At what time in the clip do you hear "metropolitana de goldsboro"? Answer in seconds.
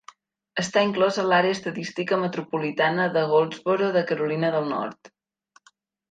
2.23-3.91